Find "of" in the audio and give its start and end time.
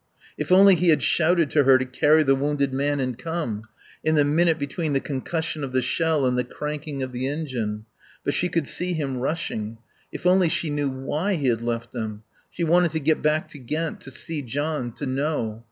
5.63-5.73, 7.03-7.11